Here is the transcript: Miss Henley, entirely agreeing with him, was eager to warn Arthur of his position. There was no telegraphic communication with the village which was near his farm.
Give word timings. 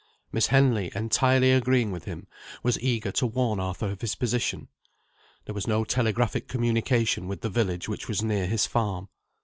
Miss 0.31 0.47
Henley, 0.47 0.91
entirely 0.95 1.51
agreeing 1.51 1.91
with 1.91 2.05
him, 2.05 2.25
was 2.63 2.79
eager 2.79 3.11
to 3.11 3.27
warn 3.27 3.59
Arthur 3.59 3.91
of 3.91 4.01
his 4.01 4.15
position. 4.15 4.67
There 5.45 5.53
was 5.53 5.67
no 5.67 5.83
telegraphic 5.83 6.47
communication 6.47 7.27
with 7.27 7.41
the 7.41 7.49
village 7.51 7.87
which 7.87 8.07
was 8.07 8.23
near 8.23 8.47
his 8.47 8.65
farm. 8.65 9.09